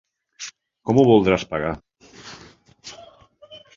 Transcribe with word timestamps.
Com 0.89 1.01
ho 1.01 1.03
voldràs 1.09 1.45
pagar? 1.51 1.75